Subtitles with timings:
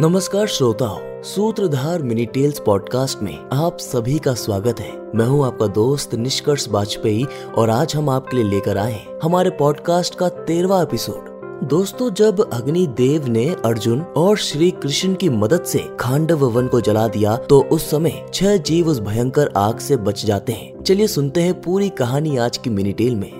[0.00, 5.66] नमस्कार श्रोताओं, सूत्रधार मिनी टेल्स पॉडकास्ट में आप सभी का स्वागत है। मैं हूँ आपका
[5.66, 7.26] दोस्त निष्कर्ष वाजपेयी
[7.58, 12.40] और आज हम आपके लिए लेकर आए हैं हमारे पॉडकास्ट का तेरवा एपिसोड। दोस्तों, जब
[12.52, 17.36] अग्नि देव ने अर्जुन और श्री कृष्ण की मदद से खांडव वन को जला दिया
[17.36, 21.60] तो उस समय छह जीव उस भयंकर आग से बच जाते हैं। चलिए सुनते हैं
[21.62, 23.39] पूरी कहानी आज की मिनी टेल में।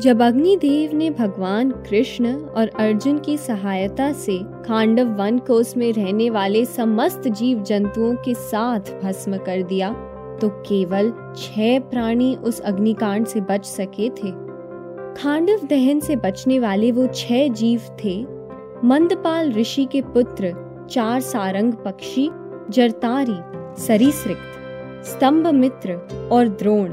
[0.00, 6.28] जब अग्निदेव ने भगवान कृष्ण और अर्जुन की सहायता से खांडव वन को उसमें रहने
[6.30, 9.90] वाले समस्त जीव जंतुओं के साथ भस्म कर दिया
[10.40, 14.30] तो केवल छह प्राणी उस अग्निकांड से बच सके थे।
[15.14, 18.16] खांडव दहन से बचने वाले वो छह जीव थे,
[18.84, 20.54] मंदपाल ऋषि के पुत्र,
[20.90, 22.28] चार सारंग पक्षी,
[22.70, 23.38] जरतारी,
[23.82, 26.00] सरीसृक्त स्तंभ मित्र
[26.32, 26.88] और द्रोण।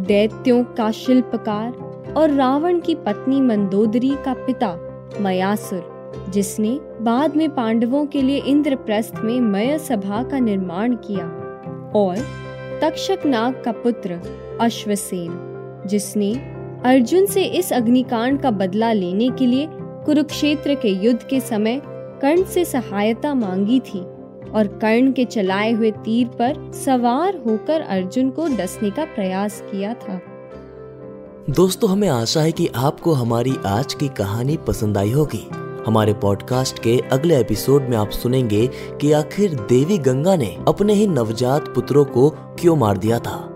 [0.00, 4.76] दैत्यों का शिल्पकार और रावण की पत्नी मंदोदरी का पिता
[5.20, 5.82] मयासुर,
[6.30, 11.26] जिसने बाद में पांडवों के लिए इंद्रप्रस्थ में मय सभा का निर्माण किया
[11.96, 12.16] और
[12.82, 14.20] तक्षक नाग का पुत्र
[14.60, 16.32] अश्वसेन, जिसने
[16.84, 19.68] अर्जुन से इस अग्निकांड का बदला लेने के लिए
[20.04, 21.80] कुरुक्षेत्र के युद्ध के समय
[22.22, 24.00] कर्ण से सहायता मांगी थी।
[24.54, 29.94] और कर्ण के चलाए हुए तीर पर सवार होकर अर्जुन को डसने का प्रयास किया
[29.94, 30.20] था।
[31.50, 35.48] दोस्तों, हमें आशा है कि आपको हमारी आज की कहानी पसंद आई होगी।
[35.86, 38.66] हमारे पॉडकास्ट के अगले एपिसोड में आप सुनेंगे
[39.00, 43.49] कि आखिर देवी गंगा ने अपने ही नवजात पुत्रों को क्यों मार दिया था।